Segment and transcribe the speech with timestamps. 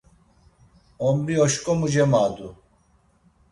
[1.07, 2.49] Ombri oşǩomu cemadu.